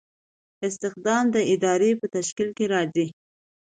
استخدام 0.67 1.25
د 1.35 1.37
ادارې 1.53 1.91
په 1.99 2.05
تشکیل 2.15 2.49
کې 2.57 2.65
راځي. 2.73 3.07